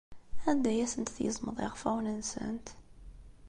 [0.49, 2.67] Anda ay asent-tgezmeḍ iɣfawen-nsent?